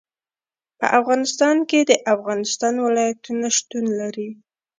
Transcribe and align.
په 0.79 0.85
افغانستان 0.99 1.57
کې 1.69 1.79
د 1.89 1.91
افغانستان 2.15 2.73
ولايتونه 2.85 3.47
شتون 3.57 3.85
لري. 3.99 4.29